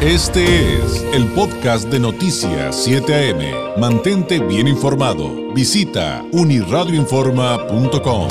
Este 0.00 0.76
es 0.76 1.02
el 1.12 1.26
podcast 1.32 1.88
de 1.88 1.98
Noticias 1.98 2.84
7 2.84 3.32
AM. 3.32 3.80
Mantente 3.80 4.38
bien 4.38 4.68
informado. 4.68 5.52
Visita 5.52 6.24
uniradioinforma.com. 6.30 8.28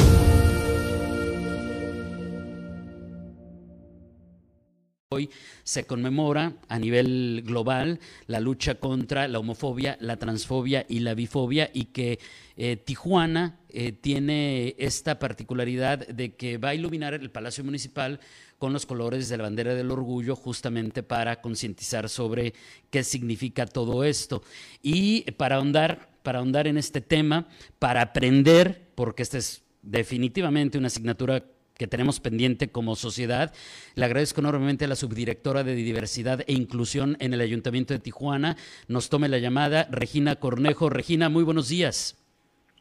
Hoy 5.09 5.29
se 5.65 5.85
conmemora 5.85 6.53
a 6.69 6.79
nivel 6.79 7.43
global 7.45 7.99
la 8.27 8.39
lucha 8.39 8.75
contra 8.75 9.27
la 9.27 9.39
homofobia, 9.39 9.97
la 9.99 10.15
transfobia 10.15 10.85
y 10.87 10.99
la 10.99 11.15
bifobia 11.15 11.69
y 11.73 11.85
que 11.85 12.19
eh, 12.55 12.77
Tijuana 12.77 13.59
eh, 13.67 13.91
tiene 13.91 14.75
esta 14.77 15.19
particularidad 15.19 16.07
de 16.07 16.35
que 16.35 16.57
va 16.57 16.69
a 16.69 16.75
iluminar 16.75 17.13
el 17.13 17.29
Palacio 17.29 17.65
Municipal 17.65 18.21
con 18.57 18.73
los 18.73 18.85
colores 18.85 19.29
de 19.29 19.37
la 19.37 19.43
bandera 19.43 19.75
del 19.75 19.91
orgullo 19.91 20.35
justamente 20.35 21.03
para 21.03 21.41
concientizar 21.41 22.09
sobre 22.09 22.53
qué 22.89 23.03
significa 23.03 23.65
todo 23.65 24.03
esto. 24.03 24.43
Y 24.81 25.29
para 25.31 25.57
ahondar, 25.57 26.09
para 26.23 26.41
en 26.41 26.77
este 26.77 27.01
tema, 27.01 27.47
para 27.79 28.01
aprender, 28.01 28.89
porque 28.95 29.23
esta 29.23 29.37
es 29.37 29.63
definitivamente 29.81 30.77
una 30.77 30.87
asignatura 30.87 31.43
que 31.77 31.87
tenemos 31.87 32.19
pendiente 32.19 32.71
como 32.71 32.95
sociedad. 32.95 33.53
Le 33.95 34.05
agradezco 34.05 34.41
enormemente 34.41 34.85
a 34.85 34.87
la 34.87 34.95
subdirectora 34.95 35.63
de 35.63 35.75
Diversidad 35.75 36.43
e 36.47 36.53
Inclusión 36.53 37.15
en 37.19 37.33
el 37.33 37.41
Ayuntamiento 37.41 37.93
de 37.93 37.99
Tijuana. 37.99 38.57
Nos 38.87 39.09
tome 39.09 39.29
la 39.29 39.37
llamada 39.37 39.87
Regina 39.91 40.37
Cornejo. 40.37 40.89
Regina, 40.89 41.29
muy 41.29 41.43
buenos 41.43 41.69
días. 41.69 42.17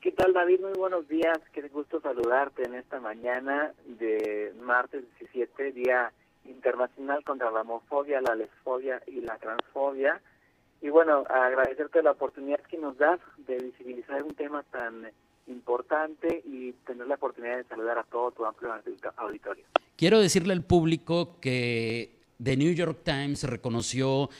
¿Qué 0.06 0.12
tal, 0.12 0.32
David? 0.34 0.60
Muy 0.60 0.74
buenos 0.74 1.08
días. 1.08 1.36
Qué 1.52 1.62
gusto 1.62 2.00
saludarte 2.00 2.62
en 2.62 2.76
esta 2.76 3.00
mañana 3.00 3.72
de 3.98 4.52
martes 4.62 5.02
17, 5.18 5.72
Día 5.72 6.12
Internacional 6.44 7.24
contra 7.24 7.50
la 7.50 7.62
Homofobia, 7.62 8.20
la 8.20 8.36
Lesfobia 8.36 9.02
y 9.08 9.20
la 9.20 9.36
Transfobia. 9.38 10.20
Y 10.80 10.90
bueno, 10.90 11.24
agradecerte 11.28 12.04
la 12.04 12.12
oportunidad 12.12 12.60
que 12.70 12.78
nos 12.78 12.96
das 12.96 13.18
de 13.48 13.56
visibilizar 13.56 14.22
un 14.22 14.36
tema 14.36 14.62
tan 14.70 15.10
importante 15.48 16.40
y 16.46 16.70
tener 16.86 17.08
la 17.08 17.16
oportunidad 17.16 17.56
de 17.56 17.64
saludar 17.64 17.98
a 17.98 18.04
todo 18.04 18.30
tu 18.30 18.44
amplio 18.44 18.72
auditorio. 19.16 19.64
Quiero 19.96 20.20
decirle 20.20 20.52
al 20.52 20.62
público 20.62 21.40
que 21.40 22.12
The 22.40 22.56
New 22.56 22.72
York 22.74 23.00
Times 23.02 23.42
reconoció 23.42 24.30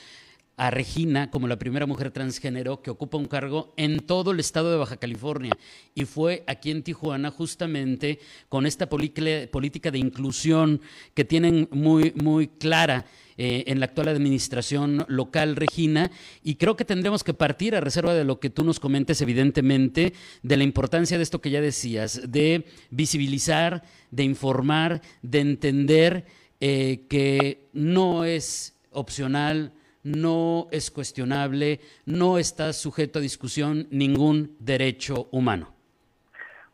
a 0.56 0.70
Regina 0.70 1.30
como 1.30 1.48
la 1.48 1.58
primera 1.58 1.86
mujer 1.86 2.10
transgénero 2.10 2.80
que 2.80 2.90
ocupa 2.90 3.18
un 3.18 3.26
cargo 3.26 3.74
en 3.76 4.00
todo 4.00 4.30
el 4.30 4.40
estado 4.40 4.70
de 4.70 4.78
Baja 4.78 4.96
California. 4.96 5.52
Y 5.94 6.06
fue 6.06 6.44
aquí 6.46 6.70
en 6.70 6.82
Tijuana 6.82 7.30
justamente 7.30 8.18
con 8.48 8.66
esta 8.66 8.88
política 8.88 9.90
de 9.90 9.98
inclusión 9.98 10.80
que 11.14 11.24
tienen 11.24 11.68
muy, 11.70 12.12
muy 12.16 12.48
clara. 12.48 13.04
Eh, 13.38 13.64
en 13.66 13.80
la 13.80 13.84
actual 13.84 14.08
administración 14.08 15.04
local, 15.08 15.56
Regina, 15.56 16.10
y 16.42 16.54
creo 16.54 16.74
que 16.74 16.86
tendremos 16.86 17.22
que 17.22 17.34
partir 17.34 17.77
a 17.77 17.82
reserva 17.82 18.14
de 18.14 18.24
lo 18.24 18.40
que 18.40 18.48
tú 18.48 18.64
nos 18.64 18.80
comentes, 18.80 19.20
evidentemente, 19.20 20.14
de 20.42 20.56
la 20.56 20.64
importancia 20.64 21.18
de 21.18 21.22
esto 21.22 21.42
que 21.42 21.50
ya 21.50 21.60
decías, 21.60 22.32
de 22.32 22.64
visibilizar, 22.88 23.82
de 24.10 24.24
informar, 24.24 25.02
de 25.20 25.40
entender 25.40 26.24
eh, 26.60 27.04
que 27.10 27.68
no 27.74 28.24
es 28.24 28.74
opcional, 28.90 29.74
no 30.06 30.68
es 30.70 30.90
cuestionable, 30.90 31.80
no 32.04 32.38
está 32.38 32.72
sujeto 32.72 33.18
a 33.18 33.22
discusión 33.22 33.88
ningún 33.90 34.56
derecho 34.60 35.28
humano. 35.32 35.74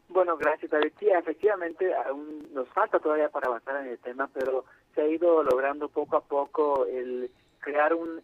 Bueno, 0.08 0.36
gracias 0.36 0.70
David. 0.70 0.92
Efectivamente 1.00 1.94
aún 1.94 2.47
nos 2.53 2.69
falta 2.69 2.98
todavía 2.98 3.30
para 3.30 3.47
avanzar 3.47 3.84
en 3.84 3.92
el 3.92 3.98
tema, 3.98 4.28
pero 4.34 4.64
se 4.94 5.00
ha 5.00 5.08
ido 5.08 5.42
logrando 5.42 5.88
poco 5.88 6.16
a 6.16 6.20
poco 6.20 6.84
el 6.86 7.30
crear 7.60 7.94
un 7.94 8.20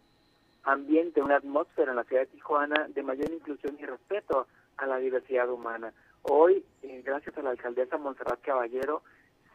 ambiente, 0.63 1.21
una 1.21 1.37
atmósfera 1.37 1.91
en 1.91 1.97
la 1.97 2.03
ciudad 2.03 2.23
de 2.23 2.27
Tijuana 2.27 2.87
de 2.89 3.01
mayor 3.01 3.31
inclusión 3.31 3.77
y 3.79 3.85
respeto 3.85 4.47
a 4.77 4.85
la 4.85 4.97
diversidad 4.97 5.49
humana. 5.49 5.91
Hoy, 6.21 6.63
eh, 6.83 7.01
gracias 7.03 7.35
a 7.37 7.41
la 7.41 7.51
alcaldesa 7.51 7.97
Montserrat 7.97 8.41
Caballero, 8.41 9.01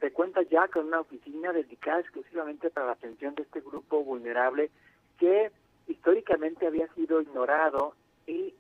se 0.01 0.13
cuenta 0.13 0.43
ya 0.43 0.67
con 0.69 0.87
una 0.87 1.01
oficina 1.01 1.53
dedicada 1.53 2.01
exclusivamente 2.01 2.71
para 2.71 2.87
la 2.87 2.93
atención 2.93 3.35
de 3.37 3.43
este 3.43 3.61
grupo 3.61 4.03
vulnerable 4.03 4.71
que 5.19 5.51
históricamente 5.87 6.67
había 6.67 6.89
sido 6.95 7.21
ignorado 7.21 7.95
y 8.27 8.55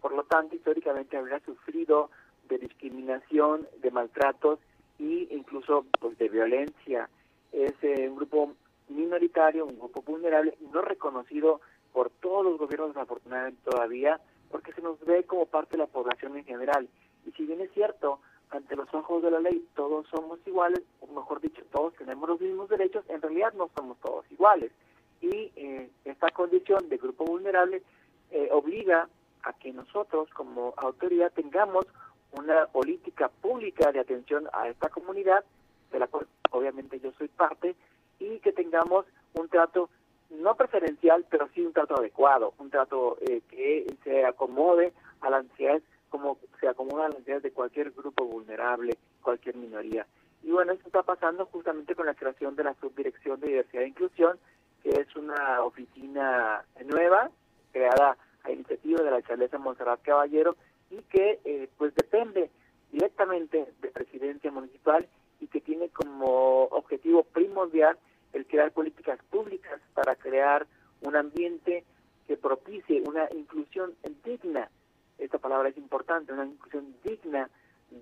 por 0.00 0.12
lo 0.12 0.24
tanto 0.24 0.54
históricamente 0.54 1.16
había 1.16 1.40
sufrido 1.40 2.10
de 2.48 2.58
discriminación, 2.58 3.66
de 3.80 3.90
maltratos 3.90 4.58
e 4.98 5.28
incluso 5.30 5.86
pues, 6.00 6.16
de 6.18 6.28
violencia. 6.28 7.08
Es 7.52 7.74
eh, 7.82 8.08
un 8.08 8.16
grupo 8.16 8.54
minoritario, 8.88 9.66
un 9.66 9.78
grupo 9.78 10.02
vulnerable, 10.02 10.56
no 10.72 10.82
reconocido 10.82 11.60
por 11.92 12.10
todos 12.10 12.44
los 12.44 12.58
gobiernos 12.58 12.94
desafortunadamente 12.94 13.60
todavía, 13.64 14.20
porque 14.50 14.72
se 14.72 14.82
nos 14.82 14.98
ve 15.04 15.24
como 15.24 15.46
parte 15.46 15.72
de 15.72 15.78
la 15.78 15.86
población 15.86 16.36
en 16.36 16.44
general. 16.44 16.88
Y 17.26 17.32
si 17.32 17.44
bien 17.44 17.60
es 17.60 17.70
cierto, 17.72 18.20
ante 18.50 18.76
los 18.76 18.92
ojos 18.94 19.22
de 19.22 19.30
la 19.30 19.40
ley 19.40 19.66
todos 19.74 20.06
somos 20.08 20.38
iguales, 20.46 20.82
o 21.00 21.06
mejor 21.06 21.40
dicho, 21.40 21.62
todos 21.70 21.94
tenemos 21.94 22.28
los 22.28 22.40
mismos 22.40 22.68
derechos, 22.68 23.04
en 23.08 23.20
realidad 23.20 23.52
no 23.54 23.68
somos 23.76 23.98
todos 23.98 24.30
iguales 24.30 24.72
y 25.20 25.52
eh, 25.56 25.90
esta 26.04 26.30
condición 26.30 26.88
de 26.88 26.96
grupo 26.96 27.24
vulnerable 27.24 27.82
eh, 28.30 28.48
obliga 28.52 29.08
a 29.42 29.52
que 29.54 29.72
nosotros 29.72 30.28
como 30.30 30.74
autoridad 30.76 31.32
tengamos 31.32 31.86
una 32.32 32.66
política 32.66 33.28
pública 33.28 33.90
de 33.92 34.00
atención 34.00 34.48
a 34.52 34.68
esta 34.68 34.88
comunidad, 34.88 35.44
de 35.90 35.98
la 35.98 36.06
cual 36.06 36.26
obviamente 36.50 37.00
yo 37.00 37.12
soy 37.12 37.28
parte, 37.28 37.74
y 38.18 38.38
que 38.40 38.52
tengamos 38.52 39.06
un 39.34 39.48
trato 39.48 39.88
no 40.30 40.54
preferencial, 40.56 41.24
pero 41.30 41.48
sí 41.54 41.62
un 41.62 41.72
trato 41.72 41.96
adecuado, 41.98 42.52
un 42.58 42.70
trato 42.70 43.16
eh, 43.22 43.40
que 43.48 43.86
se 44.04 44.24
acomode 44.26 44.92
a 45.20 45.30
las 45.30 45.44
necesidades 45.44 45.82
como 46.10 46.38
se 46.58 46.68
acomoda 46.68 47.04
a 47.04 47.08
las 47.08 47.18
necesidades 47.18 47.42
de 47.44 47.52
cualquier 47.52 47.90
grupo 47.90 48.24
vulnerable, 48.24 48.96
cualquier 49.22 49.56
minoría. 49.56 50.06
Y 50.42 50.50
bueno, 50.50 50.72
esto 50.72 50.86
está 50.86 51.02
pasando 51.02 51.46
justamente 51.46 51.94
con 51.94 52.06
la 52.06 52.14
creación 52.14 52.56
de 52.56 52.64
la 52.64 52.74
Subdirección 52.74 53.40
de 53.40 53.48
Diversidad 53.48 53.82
e 53.82 53.88
Inclusión, 53.88 54.38
que 54.88 55.02
es 55.02 55.16
una 55.16 55.62
oficina 55.62 56.64
nueva 56.86 57.30
creada 57.72 58.16
a 58.42 58.50
iniciativa 58.50 59.02
de 59.02 59.10
la 59.10 59.16
alcaldesa 59.16 59.58
Monserrat 59.58 60.00
Caballero 60.02 60.56
y 60.90 61.02
que 61.02 61.40
eh, 61.44 61.68
pues 61.76 61.94
depende 61.94 62.50
directamente 62.90 63.66
de 63.82 63.88
presidencia 63.88 64.50
municipal 64.50 65.06
y 65.40 65.48
que 65.48 65.60
tiene 65.60 65.90
como 65.90 66.64
objetivo 66.64 67.22
primordial 67.22 67.98
el 68.32 68.46
crear 68.46 68.72
políticas 68.72 69.18
públicas 69.30 69.78
para 69.92 70.16
crear 70.16 70.66
un 71.02 71.16
ambiente 71.16 71.84
que 72.26 72.36
propicie 72.36 73.02
una 73.06 73.28
inclusión 73.32 73.94
digna, 74.24 74.70
esta 75.18 75.38
palabra 75.38 75.68
es 75.68 75.76
importante, 75.76 76.32
una 76.32 76.46
inclusión 76.46 76.94
digna 77.04 77.50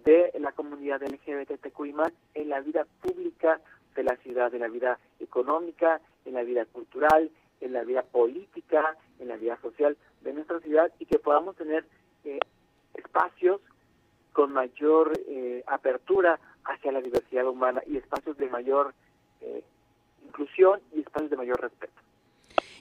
de 0.04 0.32
la 0.38 0.52
comunidad 0.52 1.02
LGBTQI 1.02 1.94
en 2.34 2.48
la 2.48 2.60
vida 2.60 2.86
pública 3.02 3.60
de 3.94 4.04
la 4.04 4.16
ciudad, 4.16 4.52
de 4.52 4.58
la 4.58 4.69
vida 4.69 4.98
económica, 5.19 6.00
vida 6.56 6.65
cultural, 6.72 7.31
en 7.61 7.72
la 7.72 7.84
vida 7.84 8.03
política, 8.03 8.97
en 9.19 9.28
la 9.28 9.37
vida 9.37 9.59
social 9.61 9.97
de 10.22 10.33
nuestra 10.33 10.61
ciudad 10.61 10.91
y 10.99 11.06
que 11.06 11.19
podamos 11.19 11.56
tener 11.56 11.84
eh, 12.25 12.39
espacios 12.94 13.61
con 14.33 14.53
mayor 14.53 15.12
eh, 15.28 15.62
apertura 15.67 16.39
hacia 16.65 16.93
la 16.93 17.00
diversidad 17.00 17.47
humana 17.47 17.83
y 17.87 17.97
espacios 17.97 18.37
de 18.39 18.49
mayor 18.49 18.94
eh, 19.41 19.62
inclusión 20.27 20.81
y 20.94 21.00
espacios 21.00 21.31
de 21.31 21.37
mayor 21.37 21.61
respeto. 21.61 21.93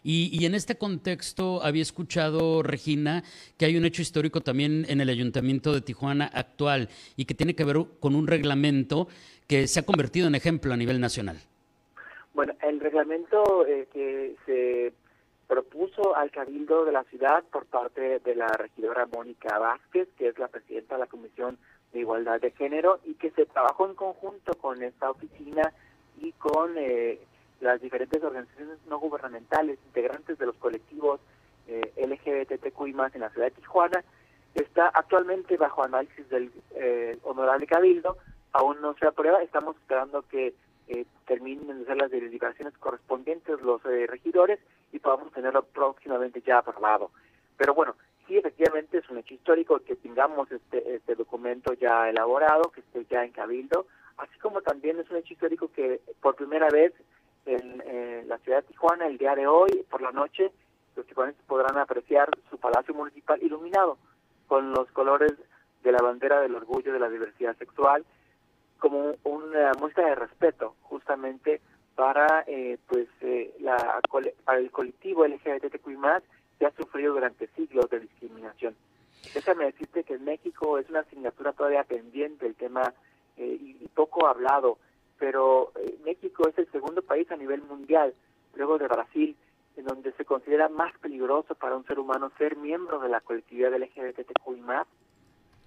Y, 0.07 0.45
en 0.45 0.53
este 0.53 0.77
contexto 0.77 1.63
había 1.63 1.81
escuchado, 1.81 2.61
Regina, 2.61 3.23
que 3.57 3.65
hay 3.65 3.75
un 3.75 3.85
hecho 3.85 4.03
histórico 4.03 4.41
también 4.41 4.85
en 4.87 5.01
el 5.01 5.09
Ayuntamiento 5.09 5.73
de 5.73 5.81
Tijuana 5.81 6.29
actual 6.31 6.89
y 7.15 7.25
que 7.25 7.33
tiene 7.33 7.55
que 7.55 7.63
ver 7.63 7.77
con 7.99 8.13
un 8.13 8.27
reglamento 8.27 9.07
que 9.47 9.67
se 9.67 9.79
ha 9.79 9.83
convertido 9.83 10.27
en 10.27 10.35
ejemplo 10.35 10.71
a 10.71 10.77
nivel 10.77 10.99
nacional. 10.99 11.41
Bueno, 12.35 12.51
el 12.61 12.81
reglamento 12.81 13.65
eh, 13.65 13.87
que 13.93 14.35
se 14.45 14.91
propuso 15.47 16.17
al 16.17 16.31
Cabildo 16.31 16.83
de 16.83 16.91
la 16.91 17.05
ciudad 17.05 17.45
por 17.49 17.65
parte 17.65 18.19
de 18.19 18.35
la 18.35 18.47
regidora 18.47 19.05
Mónica 19.05 19.57
Vázquez, 19.57 20.09
que 20.17 20.27
es 20.27 20.37
la 20.37 20.49
presidenta 20.49 20.95
de 20.95 20.99
la 20.99 21.07
Comisión 21.07 21.57
de 21.93 22.01
Igualdad 22.01 22.41
de 22.41 22.51
Género, 22.51 22.99
y 23.05 23.13
que 23.13 23.31
se 23.31 23.45
trabajó 23.45 23.87
en 23.87 23.95
conjunto 23.95 24.53
con 24.55 24.83
esta 24.83 25.11
oficina 25.11 25.71
y 26.19 26.33
con 26.33 26.77
eh, 26.77 27.19
las 27.61 27.79
diferentes 27.79 28.21
organizaciones 28.21 28.79
no 28.89 28.99
gubernamentales, 28.99 29.79
integrantes 29.85 30.37
de 30.37 30.45
los 30.45 30.57
colectivos 30.57 31.21
eh, 31.69 31.93
LGBTQI 31.95 32.95
en 33.13 33.21
la 33.21 33.29
ciudad 33.29 33.47
de 33.47 33.61
Tijuana, 33.61 34.03
está 34.55 34.89
actualmente 34.89 35.55
bajo 35.55 35.85
análisis 35.85 36.27
del 36.27 36.51
eh, 36.71 37.17
honorable 37.23 37.65
cabildo, 37.65 38.17
aún 38.51 38.81
no 38.81 38.93
se 38.95 39.07
aprueba, 39.07 39.41
estamos 39.41 39.77
esperando 39.77 40.23
que 40.23 40.53
eh, 40.87 41.05
terminen 41.25 41.77
de 41.77 41.83
hacer 41.83 41.97
las 41.97 42.11
deliberaciones 42.11 42.77
correspondientes 42.77 43.61
los 43.61 43.83
eh, 43.85 44.05
regidores 44.07 44.59
y 44.91 44.99
podamos 44.99 45.31
tenerlo 45.31 45.63
próximamente 45.63 46.41
ya 46.41 46.59
aprobado. 46.59 47.11
Pero 47.57 47.73
bueno, 47.73 47.95
sí 48.27 48.37
efectivamente 48.37 48.99
es 48.99 49.09
un 49.09 49.17
hecho 49.17 49.33
histórico 49.33 49.79
que 49.79 49.95
tengamos 49.95 50.51
este, 50.51 50.95
este 50.95 51.15
documento 51.15 51.73
ya 51.73 52.09
elaborado, 52.09 52.71
que 52.71 52.81
esté 52.81 53.05
ya 53.05 53.23
en 53.23 53.31
cabildo, 53.31 53.87
así 54.17 54.37
como 54.39 54.61
también 54.61 54.99
es 54.99 55.09
un 55.09 55.17
hecho 55.17 55.33
histórico 55.33 55.71
que 55.71 56.01
por 56.21 56.35
primera 56.35 56.69
vez 56.69 56.93
en 57.45 57.83
eh, 57.85 58.23
la 58.27 58.37
ciudad 58.39 58.61
de 58.61 58.67
Tijuana 58.69 59.07
el 59.07 59.17
día 59.17 59.35
de 59.35 59.47
hoy, 59.47 59.85
por 59.89 60.01
la 60.01 60.11
noche, 60.11 60.51
los 60.95 61.05
tijuanenses 61.05 61.43
podrán 61.45 61.77
apreciar 61.77 62.29
su 62.49 62.57
palacio 62.57 62.93
municipal 62.93 63.41
iluminado 63.41 63.97
con 64.47 64.71
los 64.71 64.89
colores 64.91 65.33
de 65.83 65.91
la 65.91 65.99
bandera 65.99 66.41
del 66.41 66.55
orgullo 66.55 66.93
de 66.93 66.99
la 66.99 67.09
diversidad 67.09 67.55
sexual 67.57 68.05
como 68.85 69.15
una 69.23 69.71
muestra 69.79 70.05
de 70.09 70.13
respeto 70.13 70.75
justamente 70.83 71.59
para 71.95 72.43
eh, 72.45 72.77
pues 72.87 73.07
eh, 73.21 73.51
la 73.59 73.99
para 74.43 74.59
el 74.59 74.69
colectivo 74.69 75.25
LGBTQI+, 75.25 75.97
que 76.59 76.67
ha 76.67 76.71
sufrido 76.71 77.15
durante 77.15 77.47
siglos 77.55 77.89
de 77.89 78.01
discriminación. 78.01 78.75
Déjame 79.33 79.65
decirte 79.65 80.03
que 80.03 80.13
en 80.13 80.25
México 80.25 80.77
es 80.77 80.87
una 80.87 80.99
asignatura 80.99 81.53
todavía 81.53 81.83
pendiente 81.83 82.45
el 82.45 82.53
tema 82.53 82.93
eh, 83.37 83.57
y, 83.59 83.87
poco 83.95 84.27
hablado, 84.27 84.77
pero 85.17 85.71
México 86.03 86.47
es 86.47 86.55
el 86.59 86.71
segundo 86.71 87.01
país 87.01 87.31
a 87.31 87.37
nivel 87.37 87.63
mundial, 87.63 88.13
luego 88.53 88.77
de 88.77 88.87
Brasil, 88.87 89.35
en 89.77 89.85
donde 89.85 90.11
se 90.11 90.25
considera 90.25 90.69
más 90.69 90.95
peligroso 90.99 91.55
para 91.55 91.75
un 91.75 91.87
ser 91.87 91.97
humano 91.97 92.31
ser 92.37 92.55
miembro 92.55 92.99
de 92.99 93.09
la 93.09 93.21
colectividad 93.21 93.73
LGBTQI+, 93.73 94.61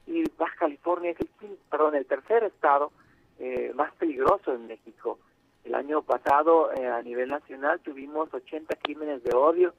y 0.06 0.24
Baja 0.38 0.54
California 0.56 1.10
es 1.10 1.20
el, 1.20 1.58
perdón, 1.68 1.96
el 1.96 2.06
tercer 2.06 2.44
estado 2.44 2.92
eh, 3.38 3.73
más 3.75 3.93
peligroso 3.94 4.52
en 4.52 4.67
México. 4.67 5.19
El 5.64 5.75
año 5.75 6.02
pasado 6.02 6.73
eh, 6.73 6.87
a 6.87 7.02
nivel 7.02 7.29
nacional 7.29 7.81
tuvimos 7.81 8.32
80 8.32 8.75
crímenes 8.76 9.23
de 9.23 9.35
odio, 9.35 9.75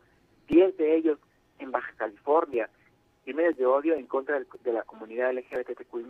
10 0.48 0.78
de 0.78 0.96
ellos 0.96 1.20
en 1.58 1.72
Baja 1.72 1.92
California, 1.98 2.70
crímenes 3.24 3.58
de 3.58 3.66
odio 3.66 3.96
en 3.96 4.06
contra 4.06 4.40
de 4.40 4.74
la 4.74 4.84
comunidad 4.84 5.34
LGBTQI+, 5.34 6.06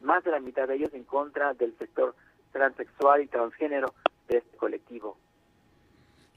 más 0.00 0.24
de 0.24 0.30
la 0.30 0.40
mitad 0.40 0.68
de 0.68 0.76
ellos 0.76 0.94
en 0.94 1.04
contra 1.04 1.54
del 1.54 1.76
sector 1.78 2.14
transexual 2.52 3.22
y 3.22 3.26
transgénero 3.26 3.92
de 4.28 4.38
este 4.38 4.56
colectivo. 4.56 5.16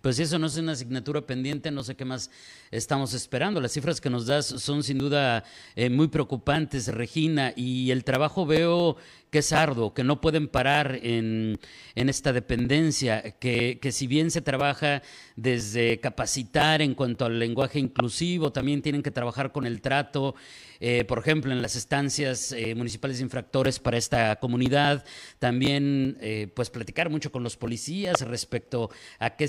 Pues 0.01 0.15
si 0.15 0.23
eso 0.23 0.39
no 0.39 0.47
es 0.47 0.57
una 0.57 0.71
asignatura 0.71 1.21
pendiente, 1.21 1.69
no 1.69 1.83
sé 1.83 1.95
qué 1.95 2.05
más 2.05 2.31
estamos 2.71 3.13
esperando. 3.13 3.61
Las 3.61 3.73
cifras 3.73 4.01
que 4.01 4.09
nos 4.09 4.25
das 4.25 4.47
son 4.47 4.81
sin 4.83 4.97
duda 4.97 5.43
eh, 5.75 5.91
muy 5.91 6.07
preocupantes, 6.07 6.87
Regina, 6.87 7.53
y 7.55 7.91
el 7.91 8.03
trabajo 8.03 8.47
veo 8.47 8.97
que 9.29 9.39
es 9.39 9.53
arduo, 9.53 9.93
que 9.93 10.03
no 10.03 10.19
pueden 10.19 10.49
parar 10.49 10.99
en, 11.03 11.57
esta 11.95 12.33
dependencia, 12.33 13.21
que, 13.39 13.79
que, 13.79 13.93
si 13.93 14.05
bien 14.05 14.29
se 14.29 14.41
trabaja 14.41 15.03
desde 15.37 16.01
capacitar 16.01 16.81
en 16.81 16.95
cuanto 16.95 17.23
al 17.23 17.39
lenguaje 17.39 17.79
inclusivo, 17.79 18.51
también 18.51 18.81
tienen 18.81 19.03
que 19.03 19.11
trabajar 19.11 19.53
con 19.53 19.65
el 19.65 19.79
trato, 19.79 20.35
eh, 20.81 21.05
por 21.05 21.19
ejemplo, 21.19 21.53
en 21.53 21.61
las 21.61 21.77
estancias 21.77 22.51
eh, 22.51 22.75
municipales 22.75 23.19
de 23.19 23.23
infractores 23.23 23.79
para 23.79 23.97
esta 23.97 24.35
comunidad, 24.37 25.05
también 25.39 26.17
pues 26.53 26.69
platicar 26.69 27.09
mucho 27.09 27.31
con 27.31 27.43
los 27.43 27.55
policías 27.55 28.19
respecto 28.21 28.89
a 29.19 29.37
qué 29.37 29.47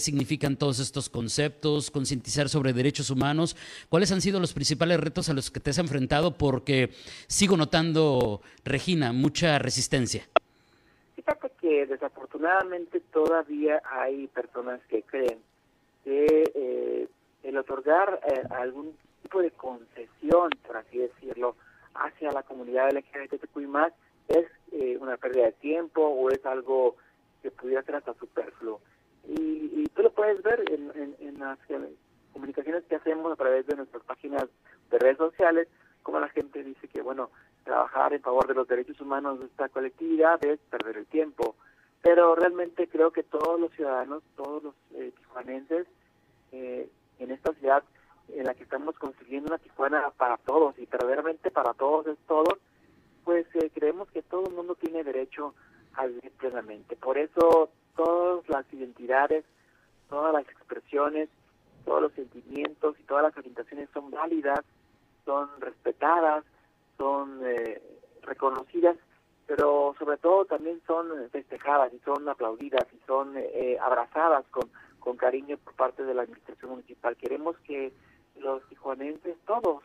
todos 0.50 0.80
estos 0.80 1.08
conceptos, 1.08 1.90
concientizar 1.90 2.48
sobre 2.48 2.72
derechos 2.72 3.10
humanos. 3.10 3.56
¿Cuáles 3.88 4.10
han 4.12 4.20
sido 4.20 4.40
los 4.40 4.52
principales 4.52 4.98
retos 4.98 5.28
a 5.28 5.34
los 5.34 5.50
que 5.50 5.60
te 5.60 5.70
has 5.70 5.78
enfrentado? 5.78 6.36
Porque 6.36 6.90
sigo 7.28 7.56
notando, 7.56 8.40
Regina, 8.64 9.12
mucha 9.12 9.58
resistencia? 9.58 10.28
Fíjate 11.14 11.52
que 11.60 11.86
desafortunadamente 11.86 13.00
todavía 13.12 13.80
hay 13.88 14.26
personas 14.26 14.80
que 14.88 15.02
creen 15.02 15.38
que 16.04 16.26
eh, 16.54 17.08
el 17.44 17.56
otorgar 17.56 18.20
eh, 18.26 18.42
algún 18.50 18.96
tipo 19.22 19.40
de 19.40 19.52
concesión, 19.52 20.50
por 20.66 20.76
así 20.76 20.98
decirlo, 20.98 21.54
hacia 21.94 22.32
la 22.32 22.42
comunidad 22.42 22.90
LGBTQI+, 22.92 23.68
es 24.28 24.46
eh, 24.72 24.98
una 25.00 25.16
pérdida 25.16 25.46
de 25.46 25.52
tiempo 25.52 26.02
o 26.02 26.30
es 26.30 26.44
algo 26.44 26.96
que 27.42 27.50
pudiera 27.50 27.82
ser 27.82 27.96
hasta 27.96 28.14
superfluo. 28.14 28.80
Y, 29.28 29.86
tú 29.94 30.02
lo 30.02 30.12
puedes 30.12 30.42
ver 30.42 30.64
en, 30.70 31.14
en 31.18 31.38
las 31.38 31.58
comunicaciones 32.32 32.84
que 32.84 32.96
hacemos 32.96 33.32
a 33.32 33.36
través 33.36 33.66
de 33.66 33.76
nuestras 33.76 34.02
páginas 34.04 34.46
de 34.90 34.98
redes 34.98 35.18
sociales, 35.18 35.68
como 36.02 36.18
la 36.18 36.28
gente 36.28 36.64
dice 36.64 36.88
que, 36.88 37.02
bueno, 37.02 37.30
trabajar 37.64 38.12
en 38.12 38.22
favor 38.22 38.46
de 38.46 38.54
los 38.54 38.66
derechos 38.66 39.00
humanos 39.00 39.40
de 39.40 39.46
esta 39.46 39.68
colectividad 39.68 40.42
es 40.44 40.58
perder 40.70 40.96
el 40.96 41.06
tiempo. 41.06 41.56
Pero 42.02 42.34
realmente 42.34 42.88
creo 42.88 43.12
que 43.12 43.22
todos 43.22 43.60
los 43.60 43.70
ciudadanos, 43.72 44.22
todos 44.36 44.62
los 44.62 44.74
eh, 44.94 45.12
tijuanenses, 45.16 45.86
eh, 46.50 46.88
en 47.18 47.30
esta 47.30 47.52
ciudad 47.54 47.82
en 48.28 48.44
la 48.44 48.54
que 48.54 48.64
estamos 48.64 48.98
consiguiendo 48.98 49.48
una 49.48 49.58
Tijuana 49.58 50.10
para 50.16 50.36
todos 50.38 50.78
y 50.78 50.86
verdaderamente 50.86 51.50
para 51.50 51.74
todos 51.74 52.06
es 52.06 52.18
todos, 52.26 52.58
pues 53.24 53.46
eh, 53.54 53.70
creemos 53.72 54.10
que 54.10 54.22
todo 54.22 54.48
el 54.48 54.54
mundo 54.54 54.74
tiene 54.74 55.04
derecho 55.04 55.54
a 55.94 56.06
vivir 56.06 56.32
plenamente. 56.32 56.96
Por 56.96 57.18
eso 57.18 57.70
todas 57.96 58.48
las 58.48 58.64
identidades, 58.72 59.44
todas 60.08 60.32
las 60.32 60.48
expresiones, 60.48 61.28
todos 61.84 62.02
los 62.02 62.12
sentimientos 62.12 62.96
y 62.98 63.02
todas 63.04 63.24
las 63.24 63.36
orientaciones 63.36 63.88
son 63.92 64.10
válidas, 64.10 64.60
son 65.24 65.48
respetadas, 65.60 66.44
son 66.96 67.40
eh, 67.44 67.82
reconocidas, 68.22 68.96
pero 69.46 69.94
sobre 69.98 70.16
todo 70.18 70.44
también 70.44 70.80
son 70.86 71.08
festejadas 71.30 71.92
y 71.92 71.98
son 72.00 72.28
aplaudidas 72.28 72.86
y 72.92 72.98
son 73.06 73.34
eh, 73.36 73.76
abrazadas 73.80 74.44
con, 74.50 74.68
con 75.00 75.16
cariño 75.16 75.56
por 75.58 75.74
parte 75.74 76.04
de 76.04 76.14
la 76.14 76.22
administración 76.22 76.70
municipal. 76.70 77.16
Queremos 77.16 77.56
que 77.66 77.92
los 78.36 78.66
tijuanenses, 78.68 79.36
todos, 79.46 79.82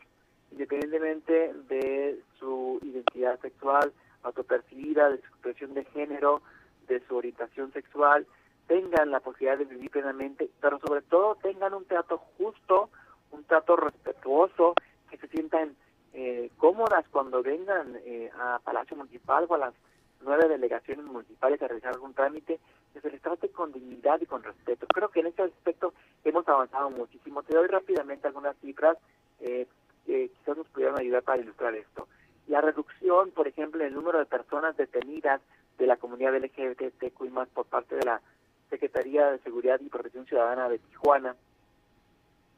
independientemente 0.52 1.52
de 1.68 2.20
su 2.38 2.78
identidad 2.82 3.38
sexual, 3.40 3.92
autopercibida, 4.22 5.10
de 5.10 5.18
su 5.18 5.26
expresión 5.26 5.74
de 5.74 5.84
género, 5.86 6.42
de 6.88 7.00
su 7.06 7.16
orientación 7.16 7.72
sexual, 7.72 8.26
tengan 8.66 9.10
la 9.10 9.20
posibilidad 9.20 9.58
de 9.58 9.64
vivir 9.64 9.90
plenamente, 9.90 10.50
pero 10.60 10.78
sobre 10.78 11.02
todo 11.02 11.36
tengan 11.36 11.74
un 11.74 11.84
trato 11.86 12.18
justo, 12.36 12.90
un 13.30 13.44
trato 13.44 13.76
respetuoso, 13.76 14.74
que 15.10 15.16
se 15.16 15.28
sientan 15.28 15.74
eh, 16.12 16.50
cómodas 16.58 17.06
cuando 17.10 17.42
vengan 17.42 17.96
eh, 18.04 18.30
a 18.38 18.60
Palacio 18.62 18.96
Municipal 18.96 19.46
o 19.48 19.54
a 19.54 19.58
las 19.58 19.74
nueve 20.22 20.48
delegaciones 20.48 21.04
municipales 21.06 21.60
a 21.62 21.68
realizar 21.68 21.94
algún 21.94 22.14
trámite, 22.14 22.58
que 22.92 23.00
se 23.00 23.10
les 23.10 23.22
trate 23.22 23.48
con 23.50 23.72
dignidad 23.72 24.20
y 24.20 24.26
con 24.26 24.42
respeto. 24.42 24.86
Creo 24.86 25.10
que 25.10 25.20
en 25.20 25.26
ese 25.26 25.42
aspecto 25.42 25.92
hemos 26.24 26.46
avanzado 26.48 26.90
muchísimo. 26.90 27.42
Te 27.42 27.54
doy 27.54 27.68
rápidamente 27.68 28.26
algunas 28.26 28.56
cifras 28.58 28.96
eh, 29.40 29.66
que 30.04 30.30
quizás 30.30 30.56
nos 30.56 30.68
pudieran 30.68 30.98
ayudar 30.98 31.22
para 31.22 31.42
ilustrar 31.42 31.74
esto. 31.74 32.08
La 32.48 32.60
reducción, 32.62 33.30
por 33.30 33.46
ejemplo, 33.46 33.82
en 33.82 33.88
el 33.88 33.94
número 33.94 34.18
de 34.18 34.26
personas 34.26 34.76
detenidas 34.76 35.40
de 35.78 35.86
la 35.86 35.96
comunidad 35.96 36.36
LGBTQI 36.36 37.30
por 37.54 37.66
parte 37.66 37.96
de 37.96 38.04
la 38.04 38.20
Secretaría 38.68 39.30
de 39.30 39.38
Seguridad 39.38 39.80
y 39.80 39.88
Protección 39.88 40.26
Ciudadana 40.26 40.68
de 40.68 40.78
Tijuana, 40.78 41.36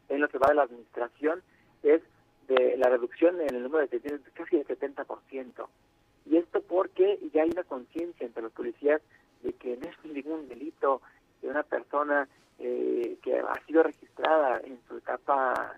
en 0.08 0.20
lo 0.20 0.28
que 0.28 0.38
va 0.38 0.48
de 0.48 0.54
la 0.54 0.62
administración, 0.62 1.42
es 1.82 2.02
de 2.48 2.76
la 2.76 2.88
reducción 2.88 3.40
en 3.40 3.54
el 3.54 3.62
número 3.62 3.78
de 3.78 3.86
detenciones 3.86 4.24
de 4.24 4.30
casi 4.32 4.56
el 4.56 4.66
70%. 4.66 5.68
Y 6.26 6.36
esto 6.36 6.62
porque 6.62 7.18
ya 7.32 7.42
hay 7.42 7.50
una 7.50 7.64
conciencia 7.64 8.26
entre 8.26 8.42
los 8.42 8.52
policías 8.52 9.00
de 9.42 9.52
que 9.52 9.76
no 9.76 9.88
es 9.88 10.04
ningún 10.04 10.48
delito 10.48 11.00
de 11.42 11.48
una 11.48 11.62
persona 11.62 12.28
eh, 12.58 13.16
que 13.22 13.38
ha 13.38 13.66
sido 13.66 13.82
registrada 13.82 14.60
en 14.64 14.78
su 14.88 14.98
etapa 14.98 15.76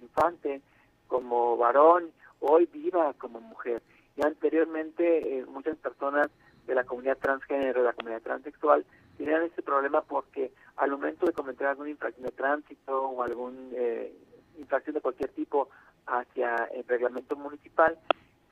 infante 0.00 0.62
como 1.08 1.56
varón, 1.56 2.12
hoy 2.40 2.66
viva 2.72 3.12
como 3.14 3.40
mujer. 3.40 3.82
Y 4.16 4.24
anteriormente 4.24 5.38
eh, 5.38 5.44
muchas 5.46 5.76
personas 5.76 6.28
de 6.66 6.74
la 6.74 6.84
comunidad 6.84 7.18
transgénero, 7.18 7.80
de 7.80 7.86
la 7.86 7.92
comunidad 7.92 8.22
transexual, 8.22 8.84
tenían 9.16 9.42
ese 9.42 9.62
problema 9.62 10.02
porque 10.02 10.52
al 10.76 10.90
momento 10.90 11.26
de 11.26 11.32
cometer 11.32 11.66
algún 11.66 11.88
infracción 11.88 12.26
de 12.26 12.32
tránsito 12.32 13.08
o 13.08 13.22
algún 13.22 13.70
eh, 13.74 14.12
infracción 14.58 14.94
de 14.94 15.00
cualquier 15.00 15.30
tipo 15.30 15.68
hacia 16.06 16.56
el 16.74 16.84
reglamento 16.86 17.36
municipal, 17.36 17.98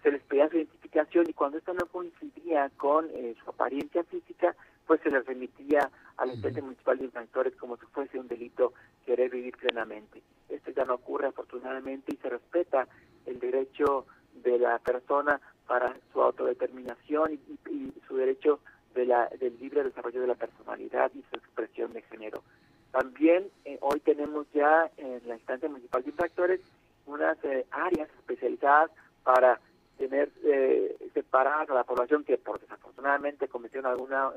se 0.03 0.11
les 0.11 0.23
pedía 0.23 0.49
su 0.49 0.57
identificación 0.57 1.29
y 1.29 1.33
cuando 1.33 1.59
esto 1.59 1.75
no 1.75 1.87
coincidía 1.87 2.71
con 2.77 3.09
eh, 3.11 3.35
su 3.43 3.51
apariencia 3.51 4.03
física, 4.05 4.55
pues 4.87 5.01
se 5.03 5.11
les 5.11 5.25
remitía 5.25 5.91
al 6.17 6.31
ente 6.31 6.61
municipal 6.61 6.99
de 6.99 7.05
infractores 7.05 7.55
como 7.57 7.77
si 7.77 7.87
fuese 7.87 8.19
un 8.19 8.29
delito 8.29 8.73
querer 9.07 9.31
vivir 9.31 9.57
plenamente. 9.57 10.23
Esto 10.49 10.71
ya 10.73 10.85
no 10.85 10.95
ocurre 10.95 11.29
afortunadamente 11.29 12.13
y 12.13 12.17
se 12.17 12.29
respeta 12.29 12.89
el 13.27 13.39
derecho 13.39 14.07
de 14.35 14.59
la 14.59 14.79
persona 14.79 15.41
para 15.67 15.97
su 16.13 16.21
autodeterminación 16.21 17.39
y, 17.71 17.93
su 18.13 18.19
derecho 18.19 18.61
de 18.95 19.07
la, 19.07 19.27
del 19.41 19.59
libre 19.59 19.83
desarrollo 19.83 20.21
de 20.21 20.27
la 20.27 20.35
personalidad 20.35 21.11
y 21.15 21.25
su 21.31 21.37
expresión 21.37 21.95
de 21.95 22.03
género. 22.03 22.43
También 22.91 23.49
eh, 23.65 23.79
hoy 23.81 24.01
tenemos 24.01 24.47
ya 24.53 24.91
en 24.99 25.27
la 25.27 25.37
instancia 25.37 25.67
municipal 25.67 26.03
de 26.03 26.11
infractores 26.11 26.61
unas 27.07 27.43
eh, 27.45 27.65
áreas 27.71 28.11
especializadas 28.19 28.91
para 29.25 29.59
tener 29.97 30.31
eh, 30.45 30.95
separadas 31.15 31.71
a 31.71 31.75
la 31.75 31.85
población 31.85 32.23
que 32.23 32.37
por 32.37 32.61
desafortunadamente 32.61 33.49
cometieron 33.49 33.91
alguna 33.91 34.31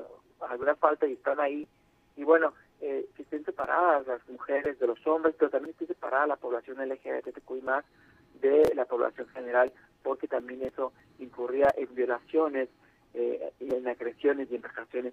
alguna 0.48 0.74
falta 0.76 1.06
y 1.06 1.12
están 1.12 1.40
ahí 1.40 1.66
y 2.16 2.24
bueno 2.24 2.54
eh, 2.80 3.06
que 3.16 3.22
estén 3.22 3.44
separadas 3.44 4.06
las 4.06 4.28
mujeres 4.28 4.78
de 4.78 4.86
los 4.86 5.04
hombres 5.06 5.34
pero 5.38 5.50
también 5.50 5.72
esté 5.72 5.86
separada 5.86 6.26
la 6.26 6.36
población 6.36 6.76
LGBTQI 6.78 7.62
más 7.62 7.84
de 8.40 8.72
la 8.74 8.84
población 8.84 9.28
general 9.28 9.72
porque 10.02 10.28
también 10.28 10.62
eso 10.62 10.92
incurría 11.18 11.68
en 11.76 11.94
violaciones 11.94 12.68
eh, 13.16 13.52
y 13.60 13.74
en 13.74 13.88
agresiones 13.88 14.48
y 14.50 14.56
en 14.56 14.62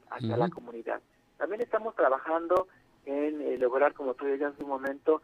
hacia 0.10 0.38
la 0.38 0.50
comunidad 0.50 1.02
También 1.38 1.62
estamos 1.62 1.96
trabajando 1.96 2.68
en 3.06 3.42
eh, 3.42 3.58
lograr, 3.58 3.94
como 3.94 4.14
tú 4.14 4.26
decías 4.26 4.54
hace 4.54 4.64
un 4.64 4.70
momento, 4.70 5.22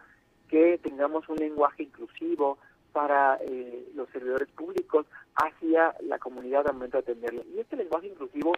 que 0.48 0.80
tengamos 0.82 1.28
un 1.28 1.36
lenguaje 1.38 1.84
inclusivo 1.84 2.58
para 2.94 3.38
eh, 3.42 3.86
los 3.96 4.10
servidores 4.10 4.48
públicos 4.50 5.06
hacia 5.36 5.94
la 6.02 6.20
comunidad 6.20 6.68
al 6.68 6.76
momento 6.76 6.98
de 6.98 7.04
atenderlo. 7.04 7.44
Y 7.54 7.60
este 7.60 7.76
lenguaje 7.76 8.08
inclusivo 8.08 8.54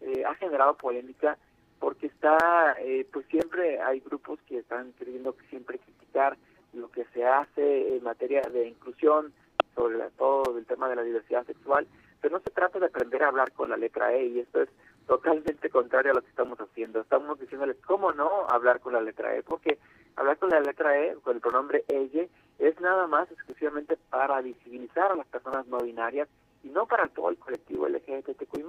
eh, 0.00 0.24
ha 0.24 0.34
generado 0.36 0.74
polémica 0.74 1.36
porque 1.78 2.06
está, 2.06 2.74
pues 3.12 3.26
siempre 3.26 3.82
hay 3.82 4.00
grupos 4.00 4.38
que 4.48 4.58
están 4.58 4.92
queriendo 4.92 5.36
siempre 5.50 5.78
criticar 5.78 6.38
lo 6.72 6.90
que 6.90 7.04
se 7.12 7.22
hace 7.22 7.94
en 7.94 8.02
materia 8.02 8.40
de 8.40 8.66
inclusión, 8.68 9.30
sobre 9.74 9.98
todo 10.16 10.56
el 10.56 10.64
tema 10.64 10.88
de 10.88 10.96
la 10.96 11.02
diversidad 11.02 11.44
sexual, 11.44 11.86
pero 12.26 12.38
no 12.38 12.42
se 12.42 12.50
trata 12.50 12.80
de 12.80 12.86
aprender 12.86 13.22
a 13.22 13.28
hablar 13.28 13.52
con 13.52 13.70
la 13.70 13.76
letra 13.76 14.12
E 14.12 14.26
y 14.26 14.40
esto 14.40 14.60
es 14.60 14.68
totalmente 15.06 15.70
contrario 15.70 16.10
a 16.10 16.14
lo 16.16 16.22
que 16.22 16.30
estamos 16.30 16.58
haciendo. 16.58 17.00
Estamos 17.00 17.38
diciéndoles 17.38 17.76
cómo 17.86 18.10
no 18.10 18.48
hablar 18.48 18.80
con 18.80 18.94
la 18.94 19.00
letra 19.00 19.36
E, 19.36 19.44
porque 19.44 19.78
hablar 20.16 20.36
con 20.36 20.48
la 20.50 20.58
letra 20.58 20.98
E, 20.98 21.14
con 21.22 21.36
el 21.36 21.40
pronombre 21.40 21.84
ella, 21.86 22.26
es 22.58 22.80
nada 22.80 23.06
más 23.06 23.30
exclusivamente 23.30 23.96
para 24.10 24.40
visibilizar 24.40 25.12
a 25.12 25.14
las 25.14 25.28
personas 25.28 25.68
no 25.68 25.78
binarias 25.78 26.28
y 26.64 26.68
no 26.70 26.86
para 26.86 27.06
todo 27.06 27.30
el 27.30 27.36
colectivo 27.36 27.86
LGBTQI+. 27.86 28.64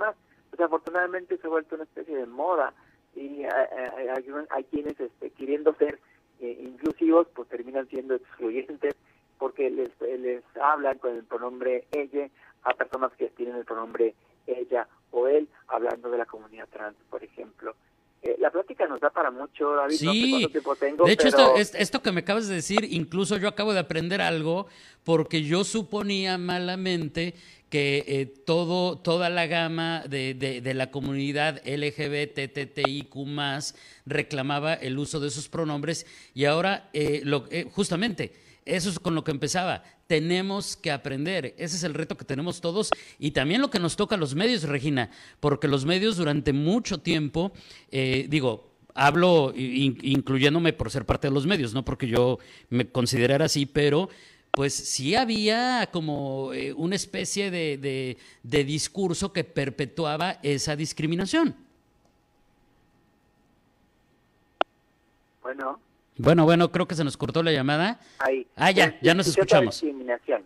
Desafortunadamente 0.51 1.39
se 1.39 1.47
ha 1.47 1.49
vuelto 1.49 1.73
una 1.73 1.85
especie 1.85 2.15
de 2.15 2.27
moda 2.27 2.75
y 3.15 3.43
hay, 3.43 4.63
quienes 4.65 4.99
este, 4.99 5.31
queriendo 5.31 5.73
ser 5.73 5.99
eh, 6.41 6.59
inclusivos 6.61 7.25
pues 7.33 7.49
terminan 7.49 7.87
siendo 7.87 8.13
excluyentes 8.13 8.95
porque 9.39 9.71
les, 9.71 9.99
les 9.99 10.43
hablan 10.57 10.99
con 10.99 11.15
el 11.15 11.23
pronombre 11.23 11.85
ella 11.91 12.29
a 12.67 12.74
personas 12.74 13.12
que 13.13 13.29
tienen 13.29 13.55
el 13.55 13.65
pronombre 13.65 14.13
ella 14.45 14.88
o 15.12 15.27
él, 15.27 15.47
hablando 15.67 16.09
de 16.09 16.17
la 16.17 16.25
comunidad 16.25 16.67
trans, 16.69 16.97
por 17.09 17.24
ejemplo. 17.24 17.75
Eh, 18.21 18.36
la 18.39 18.50
plática 18.51 18.88
nos 18.88 19.00
da 19.00 19.09
para 19.09 19.31
mucho, 19.31 19.74
David. 19.74 19.95
Sí, 19.95 20.47
tengo, 20.79 21.05
de 21.05 21.13
hecho, 21.13 21.27
esto, 21.27 21.55
esto, 21.55 22.01
que 22.01 22.12
me 22.12 22.21
acabas 22.21 22.47
de 22.47 22.55
decir, 22.55 22.83
incluso 22.89 23.38
yo 23.38 23.47
acabo 23.47 23.74
de 23.74 23.79
aprender 23.79 24.21
algo, 24.21 24.67
porque 25.03 25.43
yo 25.43 25.63
suponía 25.63 26.38
malamente 26.38 27.36
que 27.69 28.03
eh, 28.07 28.25
todo, 28.25 28.97
toda 28.97 29.29
la 29.29 29.45
gama 29.45 30.03
de, 30.09 30.33
de, 30.33 30.74
la 30.74 30.89
comunidad 30.89 31.62
LGBTTIQ 31.65 33.13
reclamaba 34.05 34.74
el 34.74 34.97
uso 34.97 35.19
de 35.19 35.27
esos 35.27 35.47
pronombres 35.47 36.05
y 36.33 36.45
ahora, 36.45 36.89
eh, 36.93 37.21
lo, 37.24 37.45
justamente, 37.71 38.31
eso 38.67 38.89
es 38.89 39.00
con 39.00 39.15
lo 39.15 39.24
que 39.24 39.31
empezaba. 39.31 39.83
Tenemos 40.07 40.75
que 40.75 40.91
aprender. 40.91 41.55
Ese 41.57 41.77
es 41.77 41.83
el 41.83 41.93
reto 41.93 42.17
que 42.17 42.25
tenemos 42.25 42.62
todos 42.62 42.89
y 43.17 43.31
también 43.31 43.62
lo 43.62 43.69
que 43.69 43.79
nos 43.79 43.95
toca 43.95 44.15
a 44.15 44.17
los 44.17 44.36
medios, 44.36 44.63
Regina, 44.63 45.09
porque 45.39 45.67
los 45.67 45.86
medios 45.86 46.17
durante 46.17 46.53
mucho 46.53 47.00
tiempo, 47.00 47.51
eh, 47.91 48.27
digo, 48.29 48.71
hablo 48.93 49.53
incluyéndome 49.55 50.74
por 50.74 50.91
ser 50.91 51.05
parte 51.05 51.27
de 51.27 51.33
los 51.33 51.45
medios, 51.45 51.74
no 51.74 51.86
porque 51.86 52.07
yo 52.07 52.39
me 52.69 52.88
considerara 52.89 53.45
así, 53.45 53.65
pero 53.65 54.09
pues 54.51 54.74
sí 54.74 55.15
había 55.15 55.89
como 55.91 56.51
eh, 56.53 56.74
una 56.74 56.95
especie 56.95 57.51
de, 57.51 58.17
de 58.43 58.63
discurso 58.63 59.31
que 59.31 59.43
perpetuaba 59.43 60.39
esa 60.41 60.75
discriminación. 60.75 61.55
Bueno. 65.41 65.87
Bueno, 66.17 66.45
bueno, 66.45 66.71
creo 66.71 66.88
que 66.88 66.95
se 66.95 67.03
nos 67.03 67.17
cortó 67.17 67.43
la 67.43 67.51
llamada. 67.51 68.00
Ahí. 68.19 68.47
Ah, 68.55 68.71
ya, 68.71 69.00
ya 69.01 69.13
nos 69.13 69.27
escuchamos. 69.27 69.81
Discriminación. 69.81 70.43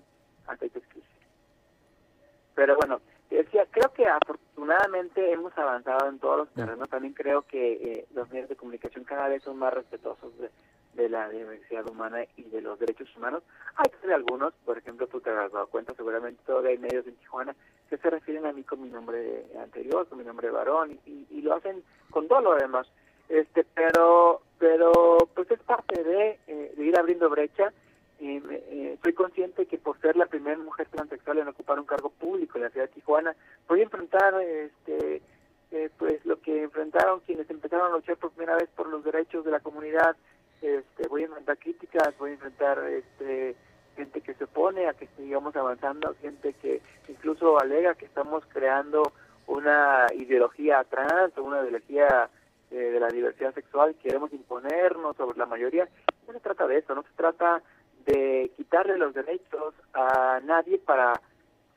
Pero 2.53 2.75
bueno, 2.75 3.01
decía, 3.29 3.65
creo 3.71 3.91
que 3.93 4.05
afortunadamente 4.05 5.31
hemos 5.31 5.57
avanzado 5.57 6.09
en 6.09 6.19
todos 6.19 6.39
los 6.39 6.49
terrenos. 6.49 6.89
También 6.89 7.13
creo 7.13 7.41
que 7.43 7.73
eh, 7.73 8.05
los 8.13 8.29
medios 8.29 8.49
de 8.49 8.55
comunicación 8.55 9.03
cada 9.03 9.29
vez 9.29 9.41
son 9.43 9.57
más 9.57 9.73
respetuosos 9.73 10.31
de, 10.37 11.09
la 11.09 11.27
diversidad 11.29 11.89
humana 11.89 12.19
y 12.37 12.43
de 12.43 12.61
los 12.61 12.77
derechos 12.77 13.07
humanos. 13.15 13.41
Hay 13.75 13.89
algunos, 14.13 14.53
por 14.65 14.77
ejemplo, 14.77 15.07
tú 15.07 15.19
te 15.19 15.31
has 15.31 15.51
dado 15.51 15.65
cuenta, 15.67 15.95
seguramente 15.95 16.39
todavía 16.45 16.71
hay 16.71 16.77
medios 16.77 17.07
en 17.07 17.15
Tijuana 17.15 17.55
que 17.89 17.97
se 17.97 18.09
refieren 18.09 18.45
a 18.45 18.53
mí 18.53 18.63
con 18.63 18.83
mi 18.83 18.89
nombre 18.89 19.47
anterior, 19.59 20.07
con 20.07 20.19
mi 20.19 20.23
nombre 20.23 20.51
varón, 20.51 20.99
y, 21.05 21.25
y 21.31 21.41
lo 21.41 21.55
hacen 21.55 21.83
con 22.11 22.27
todo 22.27 22.41
lo 22.41 22.55
demás 22.55 22.87
este 23.31 23.63
pero 23.63 24.41
pero 24.61 25.17
pues 25.33 25.49
es 25.49 25.59
parte 25.61 26.03
de, 26.03 26.37
eh, 26.45 26.73
ir 26.77 26.97
abriendo 26.97 27.29
brecha. 27.31 27.73
Y 28.19 28.37
eh, 28.37 28.95
soy 29.01 29.13
consciente 29.13 29.65
que 29.65 29.79
por 29.79 29.99
ser 29.99 30.15
la 30.15 30.27
primera 30.27 30.55
mujer 30.59 30.87
transexual 30.91 31.39
en 31.39 31.47
ocupar 31.47 31.79
un 31.79 31.87
cargo 31.87 32.11
público 32.11 32.59
en 32.59 32.65
la 32.65 32.69
ciudad 32.69 32.85
de 32.85 32.93
Tijuana 32.93 33.35
voy 33.67 33.79
a 33.79 33.83
enfrentar 33.83 34.39
este 34.39 35.23
eh, 35.71 35.89
pues 35.97 36.23
lo 36.27 36.39
que 36.39 36.61
enfrentaron 36.61 37.21
quienes 37.21 37.49
empezaron 37.49 37.91
a 37.91 37.95
luchar 37.95 38.17
por 38.17 38.29
primera 38.29 38.57
vez 38.57 38.69
por 38.75 38.87
los 38.89 39.03
derechos 39.03 39.43
de 39.43 39.49
la 39.49 39.59
comunidad. 39.59 40.15
Este 40.61 41.07
voy 41.07 41.23
a 41.23 41.25
enfrentar 41.25 41.57
críticas 41.57 42.15
voy 42.19 42.29
a 42.29 42.33
enfrentar 42.33 42.77
este 42.87 43.55
gente 43.95 44.21
que 44.21 44.35
se 44.35 44.43
opone 44.43 44.87
a 44.87 44.93
que 44.93 45.07
sigamos 45.17 45.55
avanzando 45.55 46.13
gente 46.21 46.53
que 46.61 46.79
incluso 47.07 47.59
alega 47.59 47.95
que 47.95 48.05
estamos 48.05 48.43
creando 48.53 49.11
una 49.47 50.05
ideología 50.13 50.83
trans 50.83 51.35
o 51.39 51.43
una 51.43 51.61
ideología 51.61 52.29
eh, 52.71 52.75
de 52.75 52.99
la 53.01 53.09
diversidad 53.09 53.53
sexual 53.53 53.95
queremos 54.01 54.31
imponernos 54.31 55.17
sobre 55.17 55.37
la 55.37 55.45
mayoría. 55.45 55.89
No 56.25 56.31
se 56.31 56.39
trata 56.39 56.67
de 56.67 56.77
eso, 56.77 56.95
no 56.95 57.03
se 57.03 57.13
trata 57.17 57.61
de 58.05 58.49
quitarle 58.55 58.97
los 58.97 59.13
derechos 59.13 59.73
a 59.93 60.39
nadie 60.43 60.77
para 60.79 61.19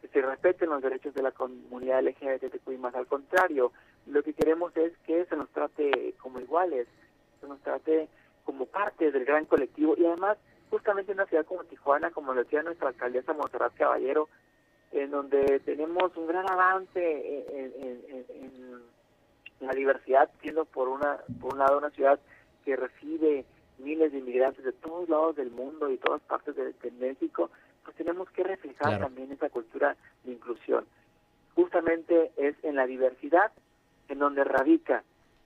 que 0.01 0.07
se 0.07 0.23
respeten 0.23 0.71
los 0.71 0.83
derechos 0.83 1.13
de 1.13 1.23
la 1.23 1.33
comunidad 1.33 2.03
LGBTQI 2.03 2.79
más. 2.79 2.95
Al 2.95 3.09
contrario, 3.09 3.73
lo 4.07 4.23
que 4.23 4.35
queremos 4.35 4.77
es 4.77 4.97
que 4.99 5.25
se 5.25 5.37
nos 5.37 5.49
trate 5.51 6.15
como 6.23 6.39
iguales, 6.39 6.87
se 7.41 7.49
nos 7.49 7.61
trate 7.63 8.09
como 8.45 8.67
parte 8.67 9.11
del 9.11 9.25
gran 9.25 9.47
colectivo 9.47 9.95
y 9.97 10.07
además 10.07 10.39
justamente 10.71 11.11
en 11.11 11.19
una 11.19 11.27
ciudad 11.27 11.45
como 11.45 11.65
Tijuana, 11.65 12.11
como 12.13 12.35
lo 12.35 12.45
decía 12.45 12.63
nuestra 12.63 12.89
alcaldesa 12.89 13.33
Monserrat 13.33 13.75
Caballero, 13.75 14.29
en 14.93 15.11
donde 15.11 15.59
tenemos 15.61 16.17
un 16.17 16.29
gran 16.29 16.49
avance 16.49 17.45
en 17.51 18.95
la 19.61 19.73
diversidad, 19.73 20.31
siendo 20.41 20.65
por, 20.65 20.89
una, 20.89 21.19
por 21.41 21.55
un 21.55 21.59
lado 21.59 21.79
una 21.79 21.91
ciudad 21.91 22.19
que 22.65 22.77
recibe 22.77 23.45
miles 23.79 24.13
de 24.13 24.19
inmigrantes 24.19 24.65
de 24.65 24.73
todos 24.73 25.09
lados 25.09 25.37
del 25.37 25.51
mundo 25.51 25.91
y 25.91 25.99
todas 25.99 26.21
partes 26.23 26.55
de, 26.57 26.91
México, 26.93 27.51
pues 27.85 27.97
tenemos 27.97 28.31
que 28.31 28.45
reflejar 28.45 28.99
también 29.01 29.33
esa 29.33 29.51
cultura 29.51 29.97
de 30.25 30.33
inclusión. 30.33 30.87
Justamente 31.55 32.33
es 32.37 32.57
en 32.63 32.77
la 32.77 32.87
diversidad 32.87 33.53
en 34.09 34.19
donde 34.19 34.45
radica 34.45 35.03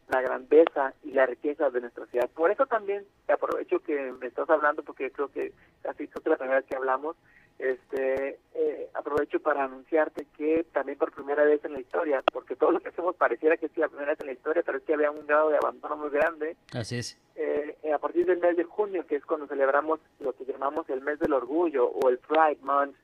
la 0.09 0.21
grandeza 0.23 0.95
y 1.05 1.13
la 1.13 1.27
riqueza 1.27 1.71
de 1.71 1.81
nuestra 1.81 2.07
ciudad. 2.07 2.31
Por 2.31 2.51
eso 2.51 2.67
también 2.67 3.05
aprovecho 3.29 3.81
que 3.81 4.13
me 4.13 4.27
estás 4.27 4.49
hablando, 4.49 4.83
porque 4.83 5.11
creo 5.11 5.29
que 5.29 5.53
casi 5.83 6.05
es 6.05 6.11
la 6.25 6.37
primera 6.37 6.61
vez 6.61 6.67
que 6.67 6.77
hablamos, 6.77 7.17
este 7.59 8.39
eh, 8.55 8.89
aprovecho 8.95 9.41
para 9.41 9.65
anunciarte 9.65 10.27
que 10.37 10.65
también 10.73 10.97
por 10.97 11.13
primera 11.13 11.45
vez 11.45 11.65
en 11.65 11.73
la 11.73 11.81
historia, 11.81 12.23
porque 12.33 12.55
todo 12.55 12.71
lo 12.73 12.81
que 12.81 12.91
hacemos 12.91 13.17
pareciera 13.17 13.57
que 13.57 13.67
es 13.67 13.77
la 13.77 13.89
primera 13.89 14.13
vez 14.13 14.21
en 14.21 14.27
la 14.27 14.33
historia, 14.33 14.63
pero 14.65 14.79
es 14.79 14.85
que 14.85 14.95
había 14.95 15.11
un 15.11 15.27
grado 15.27 15.51
de 15.51 15.57
abandono 15.57 15.97
muy 15.97 16.11
grande. 16.11 16.57
Así 16.73 16.99
es. 16.99 17.19
Eh, 17.35 17.77
eh, 17.83 17.93
a 17.93 17.99
partir 17.99 18.27
del 18.27 18.39
mes 18.39 18.57
de 18.57 18.65
junio, 18.65 19.07
que 19.07 19.17
es 19.17 19.25
cuando 19.25 19.47
celebramos 19.47 20.01
lo 20.21 20.33
que 20.35 20.45
llamamos 20.45 20.89
el 20.89 21.01
mes 21.01 21.19
del 21.19 21.33
orgullo 21.33 21.87
o 21.89 22.09
el 22.09 22.19
Pride 22.19 22.59
Month, 22.63 22.97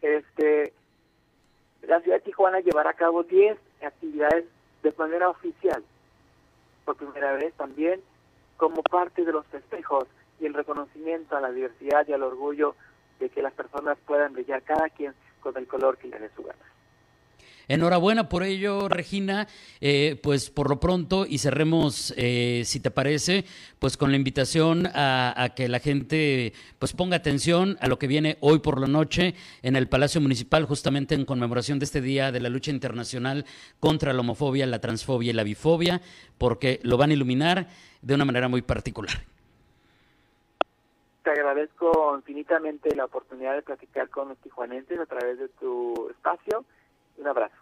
este, 0.00 0.72
la 1.82 2.00
ciudad 2.00 2.16
de 2.16 2.22
Tijuana 2.22 2.60
llevará 2.60 2.90
a 2.90 2.94
cabo 2.94 3.22
10 3.22 3.56
actividades 3.82 4.46
de 4.82 4.92
manera 4.98 5.28
oficial, 5.28 5.82
por 6.84 6.96
primera 6.96 7.34
vez 7.34 7.54
también 7.54 8.00
como 8.56 8.82
parte 8.82 9.24
de 9.24 9.32
los 9.32 9.46
festejos 9.46 10.06
y 10.40 10.46
el 10.46 10.54
reconocimiento 10.54 11.36
a 11.36 11.40
la 11.40 11.52
diversidad 11.52 12.06
y 12.06 12.12
al 12.12 12.22
orgullo 12.22 12.74
de 13.18 13.28
que 13.28 13.42
las 13.42 13.52
personas 13.52 13.98
puedan 14.06 14.32
brillar 14.32 14.62
cada 14.62 14.88
quien 14.90 15.14
con 15.40 15.56
el 15.56 15.66
color 15.66 15.98
que 15.98 16.08
le 16.08 16.18
dé 16.18 16.30
su 16.34 16.42
gana. 16.42 16.72
Enhorabuena 17.68 18.28
por 18.28 18.42
ello, 18.42 18.88
Regina. 18.88 19.48
Eh, 19.80 20.18
pues 20.22 20.50
por 20.50 20.68
lo 20.68 20.80
pronto, 20.80 21.26
y 21.28 21.38
cerremos, 21.38 22.12
eh, 22.16 22.62
si 22.64 22.80
te 22.80 22.90
parece, 22.90 23.44
pues 23.78 23.96
con 23.96 24.10
la 24.10 24.16
invitación 24.16 24.88
a, 24.92 25.52
que 25.56 25.68
la 25.68 25.78
gente 25.78 26.52
pues 26.78 26.92
ponga 26.92 27.16
atención 27.16 27.78
a 27.80 27.88
lo 27.88 27.98
que 27.98 28.06
viene 28.06 28.36
hoy 28.40 28.58
por 28.58 28.80
la 28.80 28.88
noche 28.88 29.34
en 29.62 29.76
el 29.76 29.88
Palacio 29.88 30.20
Municipal, 30.20 30.64
justamente 30.64 31.14
en 31.14 31.24
conmemoración 31.24 31.78
de 31.78 31.84
este 31.84 32.00
Día 32.00 32.32
de 32.32 32.40
la 32.40 32.48
Lucha 32.48 32.70
Internacional 32.70 33.44
contra 33.80 34.12
la 34.12 34.20
Homofobia, 34.20 34.66
la 34.66 34.80
Transfobia 34.80 35.30
y 35.30 35.34
la 35.34 35.44
Bifobia, 35.44 36.00
porque 36.38 36.80
lo 36.82 36.96
van 36.96 37.10
a 37.10 37.14
iluminar 37.14 37.68
de 38.02 38.14
una 38.14 38.24
manera 38.24 38.48
muy 38.48 38.62
particular. 38.62 39.22
Te 41.22 41.30
agradezco 41.30 42.16
infinitamente 42.16 42.96
la 42.96 43.04
oportunidad 43.04 43.54
de 43.54 43.62
platicar 43.62 44.10
con 44.10 44.30
los 44.30 44.38
tijuanenses 44.38 44.98
a 44.98 45.06
través 45.06 45.38
de 45.38 45.48
tu 45.48 46.10
espacio. 46.10 46.64
Un 47.18 47.28
abrazo. 47.28 47.54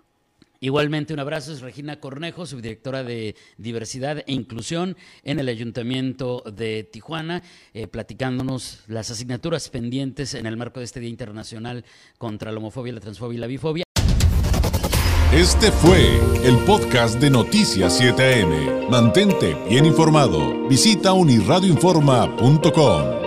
Igualmente, 0.63 1.15
un 1.15 1.21
abrazo 1.21 1.53
es 1.53 1.63
Regina 1.63 2.01
Cornejo, 2.01 2.45
subdirectora 2.45 3.03
de 3.03 3.35
Diversidad 3.57 4.19
e 4.19 4.33
Inclusión 4.33 4.95
en 5.25 5.41
el 5.41 5.49
Ayuntamiento 5.49 6.43
de 6.43 6.85
Tijuana, 6.85 7.43
eh, 7.73 7.87
platicándonos 7.87 8.85
las 8.87 9.11
asignaturas 9.11 9.71
pendientes 9.71 10.35
en 10.35 10.45
el 10.45 10.59
marco 10.59 10.81
de 10.81 10.85
este 10.85 11.01
Día 11.01 11.09
Internacional 11.09 11.87
contra 12.19 12.53
la 12.53 12.59
Homofobia, 12.59 12.93
la 12.93 13.01
Transfobia 13.01 13.39
y 13.39 13.41
la 13.41 13.47
Bifobia. 13.47 13.85
Este 15.33 15.73
fue 15.73 16.19
el 16.45 16.59
podcast 16.67 17.19
de 17.21 17.31
Noticias 17.31 17.99
7am. 17.99 18.91
Mantente 18.91 19.57
bien 19.69 19.87
informado. 19.87 20.69
Visita 20.69 21.15
unirradioinforma.com. 21.15 23.20